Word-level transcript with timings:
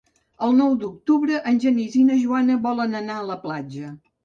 El 0.45 0.53
nou 0.61 0.71
d'octubre 0.83 1.41
en 1.51 1.61
Genís 1.67 1.99
i 2.01 2.03
na 2.09 2.17
Joana 2.23 2.59
volen 2.67 3.01
anar 3.03 3.21
a 3.21 3.29
la 3.31 3.39
platja. 3.47 3.97